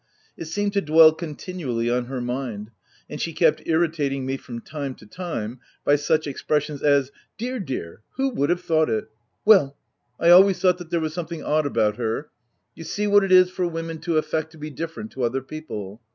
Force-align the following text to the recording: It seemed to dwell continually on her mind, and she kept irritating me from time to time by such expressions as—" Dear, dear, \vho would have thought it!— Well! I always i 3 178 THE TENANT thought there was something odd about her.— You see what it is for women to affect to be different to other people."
It 0.35 0.45
seemed 0.45 0.73
to 0.73 0.81
dwell 0.81 1.13
continually 1.13 1.87
on 1.87 2.05
her 2.05 2.19
mind, 2.21 2.71
and 3.07 3.21
she 3.21 3.33
kept 3.33 3.61
irritating 3.67 4.25
me 4.25 4.35
from 4.35 4.59
time 4.59 4.95
to 4.95 5.05
time 5.05 5.59
by 5.85 5.95
such 5.95 6.25
expressions 6.25 6.81
as—" 6.81 7.11
Dear, 7.37 7.59
dear, 7.59 8.01
\vho 8.17 8.33
would 8.33 8.49
have 8.49 8.61
thought 8.63 8.89
it!— 8.89 9.05
Well! 9.45 9.77
I 10.19 10.31
always 10.31 10.57
i 10.65 10.71
3 10.73 10.87
178 10.89 10.89
THE 10.89 10.89
TENANT 10.89 10.89
thought 10.89 10.91
there 10.91 10.99
was 11.01 11.13
something 11.13 11.43
odd 11.43 11.65
about 11.67 11.97
her.— 11.97 12.29
You 12.75 12.83
see 12.83 13.05
what 13.05 13.23
it 13.23 13.31
is 13.31 13.51
for 13.51 13.67
women 13.67 13.99
to 13.99 14.17
affect 14.17 14.51
to 14.53 14.57
be 14.57 14.71
different 14.71 15.11
to 15.11 15.21
other 15.21 15.43
people." 15.43 16.01